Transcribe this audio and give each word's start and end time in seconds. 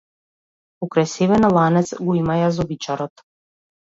Покрај 0.83 1.03
себе 1.11 1.37
на 1.41 1.51
ланец 1.57 1.83
го 2.07 2.15
има 2.21 2.39
јазовичарот. 2.39 3.23